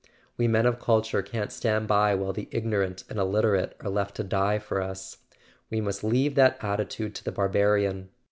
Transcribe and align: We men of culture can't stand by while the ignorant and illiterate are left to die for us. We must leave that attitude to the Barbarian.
We 0.35 0.47
men 0.47 0.65
of 0.65 0.79
culture 0.79 1.21
can't 1.21 1.51
stand 1.51 1.87
by 1.87 2.15
while 2.15 2.33
the 2.33 2.47
ignorant 2.49 3.03
and 3.07 3.19
illiterate 3.19 3.75
are 3.81 3.89
left 3.91 4.15
to 4.15 4.23
die 4.23 4.57
for 4.57 4.81
us. 4.81 5.19
We 5.69 5.79
must 5.79 6.03
leave 6.03 6.33
that 6.33 6.57
attitude 6.63 7.13
to 7.13 7.23
the 7.23 7.31
Barbarian. 7.31 8.09